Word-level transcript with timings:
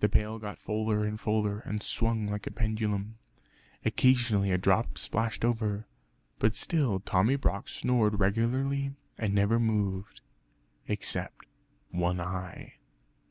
The 0.00 0.08
pail 0.08 0.38
got 0.38 0.58
fuller 0.58 1.04
and 1.04 1.20
fuller, 1.20 1.58
and 1.58 1.82
swung 1.82 2.26
like 2.26 2.46
a 2.46 2.50
pendulum. 2.50 3.18
Occasionally 3.84 4.50
a 4.50 4.56
drop 4.56 4.96
splashed 4.96 5.44
over; 5.44 5.86
but 6.38 6.54
still 6.54 7.00
Tommy 7.00 7.36
Brock 7.36 7.68
snored 7.68 8.18
regularly 8.18 8.92
and 9.18 9.34
never 9.34 9.58
moved, 9.60 10.22
except 10.86 11.44
one 11.90 12.18
eye. 12.18 12.76